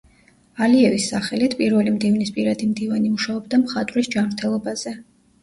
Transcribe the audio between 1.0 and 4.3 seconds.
სახელით, პირველი მდივნის პირადი მდივანი მუშაობდა მხატვრის